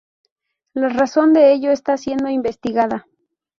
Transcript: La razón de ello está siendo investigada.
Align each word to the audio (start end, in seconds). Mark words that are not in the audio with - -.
La 0.73 0.89
razón 0.89 1.31
de 1.31 1.53
ello 1.53 1.69
está 1.69 1.95
siendo 1.95 2.27
investigada. 2.27 3.05